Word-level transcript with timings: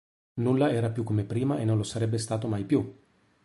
Nulla 0.39 0.71
era 0.71 0.89
più 0.89 1.03
come 1.03 1.25
prima 1.25 1.59
e 1.59 1.63
non 1.63 1.77
lo 1.77 1.83
sarebbe 1.83 2.17
stato 2.17 2.47
mai 2.47 2.65
più! 2.65 2.91